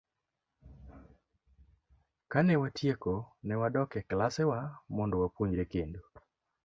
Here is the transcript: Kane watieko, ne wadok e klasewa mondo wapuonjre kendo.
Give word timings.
Kane 2.31 2.55
watieko, 2.61 3.13
ne 3.47 3.53
wadok 3.61 3.89
e 3.99 4.01
klasewa 4.09 4.59
mondo 4.95 5.15
wapuonjre 5.21 5.65
kendo. 5.73 6.01